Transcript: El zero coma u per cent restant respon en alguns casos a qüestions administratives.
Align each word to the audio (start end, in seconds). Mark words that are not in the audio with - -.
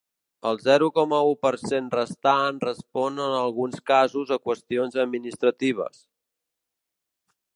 El 0.51 0.57
zero 0.67 0.85
coma 0.93 1.17
u 1.31 1.35
per 1.45 1.51
cent 1.63 1.91
restant 1.95 2.57
respon 2.63 3.21
en 3.27 3.35
alguns 3.41 3.83
casos 3.93 4.33
a 4.37 4.41
qüestions 4.49 4.99
administratives. 5.05 6.03